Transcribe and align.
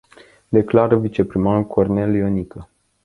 Declară 0.49 0.97
viceprimarul 0.99 1.63
Cornel 1.65 2.13
Ionică. 2.13 2.69